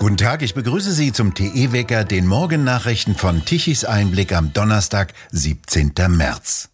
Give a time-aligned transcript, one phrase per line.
[0.00, 5.92] Guten Tag, ich begrüße Sie zum TE-Wecker, den Morgennachrichten von Tichys Einblick am Donnerstag, 17.
[6.08, 6.70] März.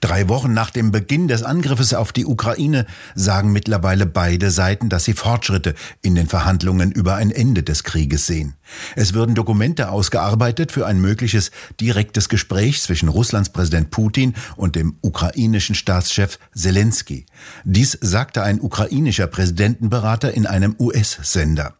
[0.00, 5.04] Drei Wochen nach dem Beginn des Angriffes auf die Ukraine sagen mittlerweile beide Seiten, dass
[5.04, 8.56] sie Fortschritte in den Verhandlungen über ein Ende des Krieges sehen.
[8.96, 14.96] Es würden Dokumente ausgearbeitet für ein mögliches direktes Gespräch zwischen Russlands Präsident Putin und dem
[15.02, 17.26] ukrainischen Staatschef Zelensky.
[17.62, 21.76] Dies sagte ein ukrainischer Präsidentenberater in einem US-Sender.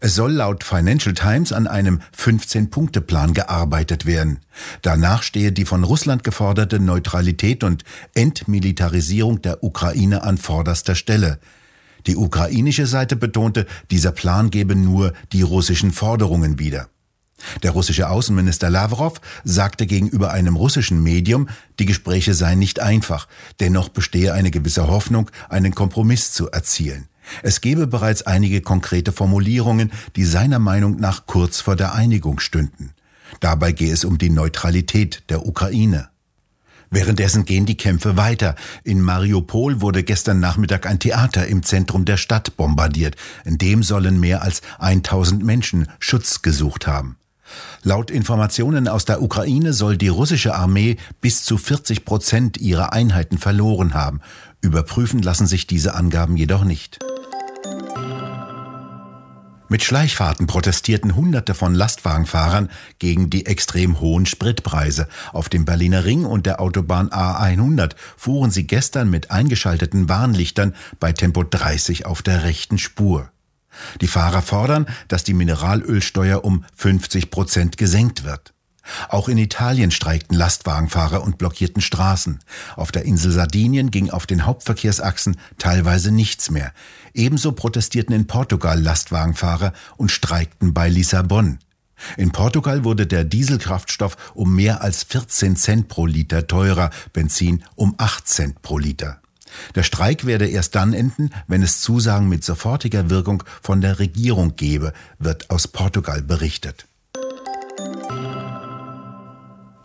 [0.00, 4.38] Es soll laut Financial Times an einem 15-Punkte-Plan gearbeitet werden.
[4.82, 7.82] Danach stehe die von Russland geforderte Neutralität und
[8.14, 11.40] Entmilitarisierung der Ukraine an vorderster Stelle.
[12.06, 16.88] Die ukrainische Seite betonte, dieser Plan gebe nur die russischen Forderungen wieder.
[17.62, 23.28] Der russische Außenminister Lavrov sagte gegenüber einem russischen Medium, die Gespräche seien nicht einfach,
[23.60, 27.08] dennoch bestehe eine gewisse Hoffnung, einen Kompromiss zu erzielen.
[27.42, 32.92] Es gebe bereits einige konkrete Formulierungen, die seiner Meinung nach kurz vor der Einigung stünden.
[33.40, 36.08] Dabei gehe es um die Neutralität der Ukraine.
[36.90, 38.54] Währenddessen gehen die Kämpfe weiter.
[38.82, 43.16] In Mariupol wurde gestern Nachmittag ein Theater im Zentrum der Stadt bombardiert.
[43.44, 47.16] In dem sollen mehr als 1000 Menschen Schutz gesucht haben.
[47.82, 53.38] Laut Informationen aus der Ukraine soll die russische Armee bis zu 40 Prozent ihrer Einheiten
[53.38, 54.20] verloren haben.
[54.60, 56.98] Überprüfen lassen sich diese Angaben jedoch nicht.
[59.70, 65.08] Mit Schleichfahrten protestierten Hunderte von Lastwagenfahrern gegen die extrem hohen Spritpreise.
[65.34, 71.12] Auf dem Berliner Ring und der Autobahn A100 fuhren sie gestern mit eingeschalteten Warnlichtern bei
[71.12, 73.30] Tempo 30 auf der rechten Spur.
[74.00, 78.54] Die Fahrer fordern, dass die Mineralölsteuer um 50 Prozent gesenkt wird.
[79.08, 82.40] Auch in Italien streikten Lastwagenfahrer und blockierten Straßen.
[82.76, 86.72] Auf der Insel Sardinien ging auf den Hauptverkehrsachsen teilweise nichts mehr.
[87.14, 91.58] Ebenso protestierten in Portugal Lastwagenfahrer und streikten bei Lissabon.
[92.16, 97.94] In Portugal wurde der Dieselkraftstoff um mehr als 14 Cent pro Liter teurer, Benzin um
[97.98, 99.20] 8 Cent pro Liter.
[99.74, 104.56] Der Streik werde erst dann enden, wenn es Zusagen mit sofortiger Wirkung von der Regierung
[104.56, 106.86] gebe, wird aus Portugal berichtet.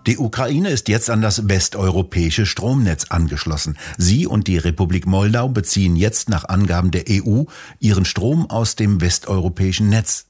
[0.06, 3.78] Die Ukraine ist jetzt an das westeuropäische Stromnetz angeschlossen.
[3.98, 7.44] Sie und die Republik Moldau beziehen jetzt nach Angaben der EU
[7.80, 10.26] ihren Strom aus dem westeuropäischen Netz.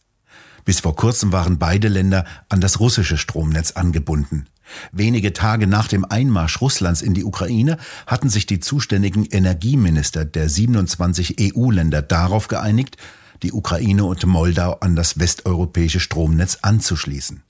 [0.63, 4.45] Bis vor kurzem waren beide Länder an das russische Stromnetz angebunden.
[4.91, 10.49] Wenige Tage nach dem Einmarsch Russlands in die Ukraine hatten sich die zuständigen Energieminister der
[10.49, 12.97] 27 EU-Länder darauf geeinigt,
[13.41, 17.41] die Ukraine und Moldau an das westeuropäische Stromnetz anzuschließen.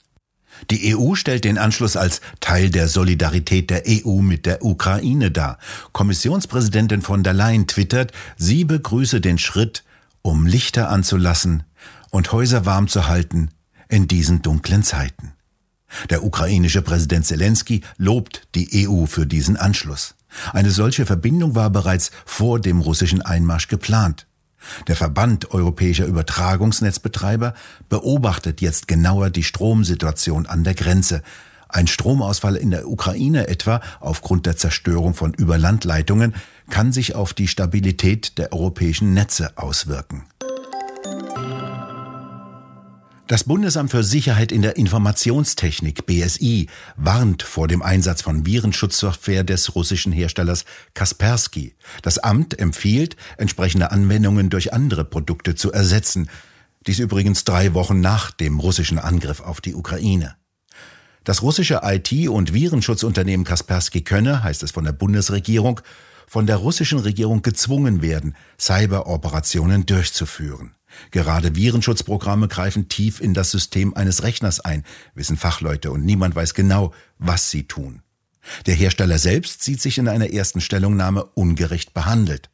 [0.70, 5.58] Die EU stellt den Anschluss als Teil der Solidarität der EU mit der Ukraine dar.
[5.92, 9.84] Kommissionspräsidentin von der Leyen twittert, sie begrüße den Schritt,
[10.22, 11.64] um Lichter anzulassen
[12.10, 13.50] und Häuser warm zu halten
[13.88, 15.32] in diesen dunklen Zeiten.
[16.10, 20.14] Der ukrainische Präsident Zelensky lobt die EU für diesen Anschluss.
[20.52, 24.26] Eine solche Verbindung war bereits vor dem russischen Einmarsch geplant.
[24.88, 27.54] Der Verband europäischer Übertragungsnetzbetreiber
[27.88, 31.22] beobachtet jetzt genauer die Stromsituation an der Grenze.
[31.68, 36.34] Ein Stromausfall in der Ukraine etwa aufgrund der Zerstörung von Überlandleitungen
[36.70, 40.24] kann sich auf die Stabilität der europäischen Netze auswirken.
[43.26, 49.74] Das Bundesamt für Sicherheit in der Informationstechnik BSI warnt vor dem Einsatz von Virenschutzsoftware des
[49.74, 51.74] russischen Herstellers Kaspersky.
[52.02, 56.28] Das Amt empfiehlt, entsprechende Anwendungen durch andere Produkte zu ersetzen.
[56.86, 60.36] Dies übrigens drei Wochen nach dem russischen Angriff auf die Ukraine.
[61.24, 65.80] Das russische IT- und Virenschutzunternehmen Kaspersky könne, heißt es von der Bundesregierung,
[66.26, 70.74] von der russischen Regierung gezwungen werden, Cyberoperationen durchzuführen.
[71.10, 74.84] Gerade Virenschutzprogramme greifen tief in das System eines Rechners ein,
[75.14, 78.02] wissen Fachleute, und niemand weiß genau, was sie tun.
[78.66, 82.50] Der Hersteller selbst sieht sich in einer ersten Stellungnahme ungerecht behandelt.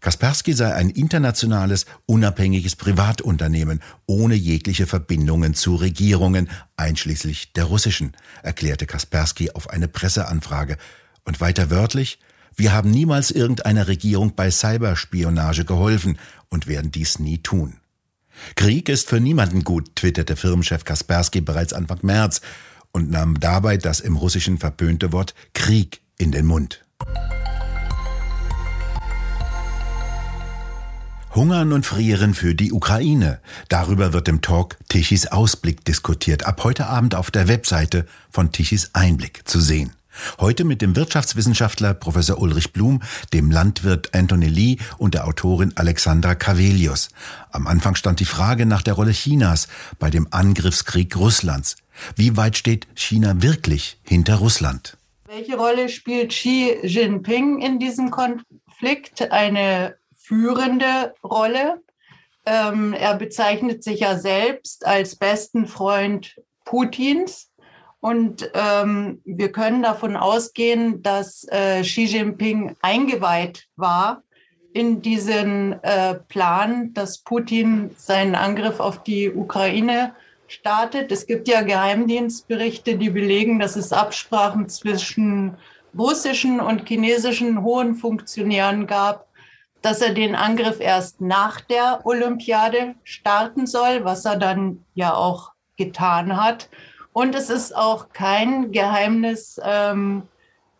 [0.00, 8.12] Kaspersky sei ein internationales, unabhängiges Privatunternehmen ohne jegliche Verbindungen zu Regierungen, einschließlich der russischen,
[8.44, 10.76] erklärte Kaspersky auf eine Presseanfrage.
[11.24, 12.20] Und weiter wörtlich,
[12.54, 16.16] wir haben niemals irgendeiner Regierung bei Cyberspionage geholfen
[16.50, 17.80] und werden dies nie tun.
[18.54, 22.40] Krieg ist für niemanden gut, twitterte Firmenchef Kaspersky bereits Anfang März
[22.92, 26.84] und nahm dabei das im Russischen verpönte Wort Krieg in den Mund.
[31.34, 33.40] Hungern und Frieren für die Ukraine.
[33.68, 38.90] Darüber wird im Talk Tichys Ausblick diskutiert, ab heute Abend auf der Webseite von Tichys
[38.94, 39.92] Einblick zu sehen.
[40.38, 46.34] Heute mit dem Wirtschaftswissenschaftler Professor Ulrich Blum, dem Landwirt Anthony Lee und der Autorin Alexandra
[46.34, 47.10] Cavelius.
[47.50, 49.68] Am Anfang stand die Frage nach der Rolle Chinas
[49.98, 51.76] bei dem Angriffskrieg Russlands.
[52.16, 54.96] Wie weit steht China wirklich hinter Russland?
[55.26, 59.30] Welche Rolle spielt Xi Jinping in diesem Konflikt?
[59.30, 61.82] Eine führende Rolle.
[62.46, 67.50] Ähm, er bezeichnet sich ja selbst als besten Freund Putins.
[68.00, 74.22] Und ähm, wir können davon ausgehen, dass äh, Xi Jinping eingeweiht war
[74.72, 80.14] in diesen äh, Plan, dass Putin seinen Angriff auf die Ukraine
[80.46, 81.10] startet.
[81.10, 85.56] Es gibt ja Geheimdienstberichte, die belegen, dass es Absprachen zwischen
[85.96, 89.26] russischen und chinesischen hohen Funktionären gab,
[89.82, 95.52] dass er den Angriff erst nach der Olympiade starten soll, was er dann ja auch
[95.76, 96.68] getan hat.
[97.18, 100.22] Und es ist auch kein Geheimnis, ähm,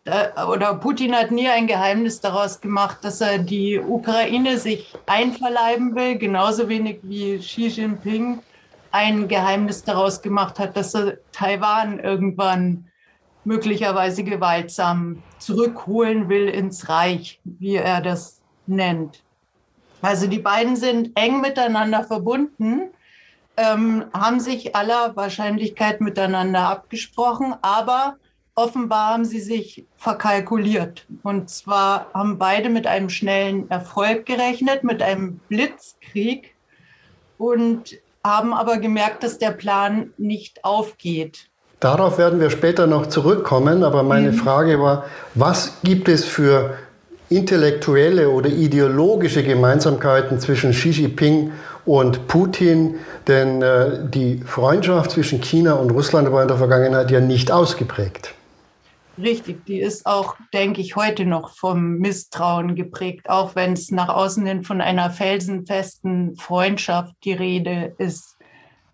[0.05, 5.95] äh, oder Putin hat nie ein Geheimnis daraus gemacht, dass er die Ukraine sich einverleiben
[5.95, 8.39] will, genauso wenig wie Xi Jinping
[8.91, 12.85] ein Geheimnis daraus gemacht hat, dass er Taiwan irgendwann
[13.43, 19.23] möglicherweise gewaltsam zurückholen will ins Reich, wie er das nennt.
[20.01, 22.93] Also die beiden sind eng miteinander verbunden
[23.59, 28.15] ähm, haben sich aller Wahrscheinlichkeit miteinander abgesprochen, aber
[28.55, 31.05] offenbar haben sie sich verkalkuliert.
[31.23, 36.55] Und zwar haben beide mit einem schnellen Erfolg gerechnet, mit einem Blitzkrieg
[37.37, 41.49] und haben aber gemerkt, dass der Plan nicht aufgeht.
[41.81, 44.35] Darauf werden wir später noch zurückkommen, aber meine mhm.
[44.35, 45.05] Frage war,
[45.35, 46.77] was gibt es für
[47.29, 51.51] intellektuelle oder ideologische Gemeinsamkeiten zwischen Xi Jinping
[51.85, 52.95] und Putin,
[53.27, 58.33] denn äh, die Freundschaft zwischen China und Russland war in der Vergangenheit ja nicht ausgeprägt.
[59.21, 64.09] Richtig, die ist auch, denke ich, heute noch vom Misstrauen geprägt, auch wenn es nach
[64.09, 68.37] außen hin von einer felsenfesten Freundschaft die Rede ist.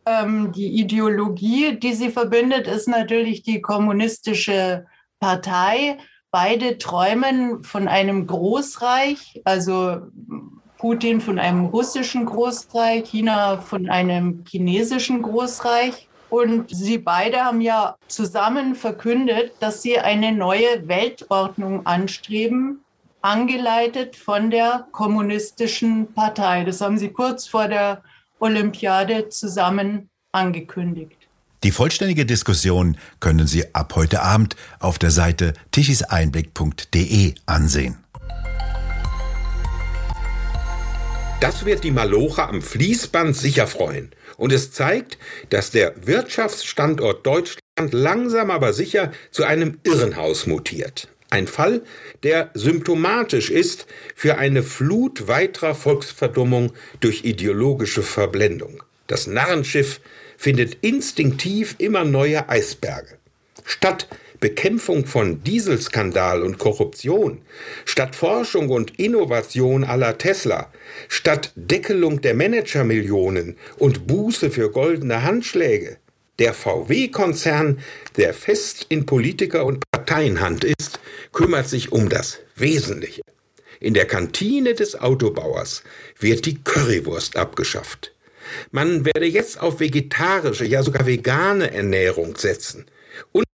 [0.05, 4.85] Ähm, die Ideologie, die sie verbindet, ist natürlich die kommunistische
[5.19, 5.97] Partei.
[6.31, 10.01] Beide träumen von einem Großreich, also
[10.77, 16.07] Putin von einem russischen Großreich, China von einem chinesischen Großreich.
[16.29, 22.83] Und sie beide haben ja zusammen verkündet, dass sie eine neue Weltordnung anstreben,
[23.21, 26.63] angeleitet von der kommunistischen Partei.
[26.63, 28.01] Das haben sie kurz vor der
[28.39, 31.17] Olympiade zusammen angekündigt.
[31.63, 38.04] Die vollständige Diskussion können Sie ab heute Abend auf der Seite tichiseinblick.de ansehen.
[41.41, 44.11] Das wird die Malocher am Fließband sicher freuen.
[44.37, 45.17] Und es zeigt,
[45.49, 51.09] dass der Wirtschaftsstandort Deutschland langsam aber sicher zu einem Irrenhaus mutiert.
[51.29, 51.81] Ein Fall,
[52.23, 53.85] der symptomatisch ist
[54.15, 56.71] für eine Flut weiterer Volksverdummung
[57.01, 58.83] durch ideologische Verblendung.
[59.07, 59.99] Das Narrenschiff
[60.37, 63.17] findet instinktiv immer neue Eisberge.
[63.65, 64.07] Statt
[64.45, 67.41] Bekämpfung von Dieselskandal und Korruption,
[67.83, 70.71] statt Forschung und Innovation aller Tesla,
[71.07, 75.97] statt Deckelung der Managermillionen und Buße für goldene Handschläge.
[76.37, 77.79] Der VW-Konzern,
[78.17, 80.99] der fest in Politiker- und Parteienhand ist,
[81.31, 83.23] kümmert sich um das Wesentliche.
[83.79, 85.81] In der Kantine des Autobauers
[86.19, 88.13] wird die Currywurst abgeschafft.
[88.69, 92.85] Man werde jetzt auf vegetarische, ja sogar vegane Ernährung setzen.
[93.31, 93.44] Und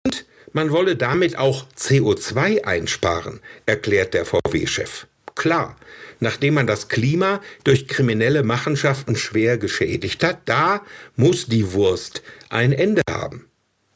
[0.53, 5.08] man wolle damit auch CO2 einsparen, erklärt der VW-Chef.
[5.36, 5.75] Klar,
[6.20, 10.81] nachdem man das Klima durch kriminelle Machenschaften schwer geschädigt hat, da
[11.15, 13.48] muss die Wurst ein Ende haben.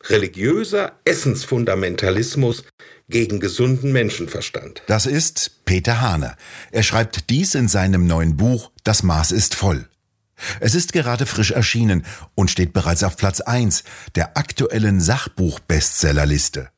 [0.08, 2.64] Religiöser Essensfundamentalismus
[3.10, 4.84] gegen gesunden Menschenverstand.
[4.88, 6.38] Das ist Peter Hahner.
[6.72, 9.88] Er schreibt dies in seinem neuen Buch Das Maß ist voll.
[10.60, 13.84] Es ist gerade frisch erschienen und steht bereits auf Platz 1
[14.16, 16.70] der aktuellen Sachbuch-Bestsellerliste.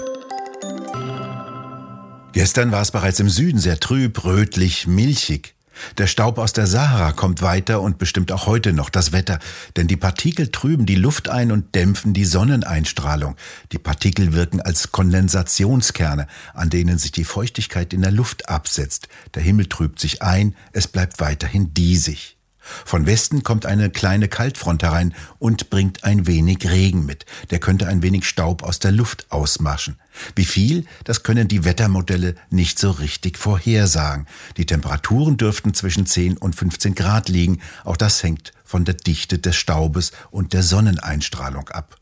[2.33, 5.55] Gestern war es bereits im Süden sehr trüb, rötlich, milchig.
[5.97, 9.39] Der Staub aus der Sahara kommt weiter und bestimmt auch heute noch das Wetter,
[9.75, 13.35] denn die Partikel trüben die Luft ein und dämpfen die Sonneneinstrahlung.
[13.71, 19.07] Die Partikel wirken als Kondensationskerne, an denen sich die Feuchtigkeit in der Luft absetzt.
[19.35, 22.37] Der Himmel trübt sich ein, es bleibt weiterhin diesig.
[22.61, 27.25] Von Westen kommt eine kleine Kaltfront herein und bringt ein wenig Regen mit.
[27.49, 29.97] Der könnte ein wenig Staub aus der Luft ausmaschen.
[30.35, 34.27] Wie viel, das können die Wettermodelle nicht so richtig vorhersagen.
[34.57, 37.61] Die Temperaturen dürften zwischen 10 und 15 Grad liegen.
[37.83, 42.00] Auch das hängt von der Dichte des Staubes und der Sonneneinstrahlung ab.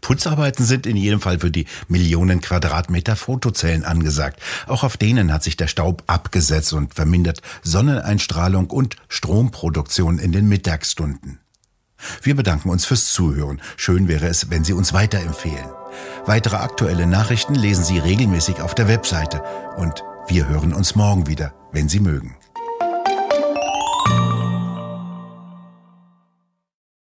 [0.00, 4.40] Putzarbeiten sind in jedem Fall für die Millionen Quadratmeter Fotozellen angesagt.
[4.66, 10.48] Auch auf denen hat sich der Staub abgesetzt und vermindert Sonneneinstrahlung und Stromproduktion in den
[10.48, 11.40] Mittagsstunden.
[12.22, 13.60] Wir bedanken uns fürs Zuhören.
[13.76, 15.68] Schön wäre es, wenn Sie uns weiterempfehlen.
[16.24, 19.42] Weitere aktuelle Nachrichten lesen Sie regelmäßig auf der Webseite
[19.76, 22.36] und wir hören uns morgen wieder, wenn Sie mögen.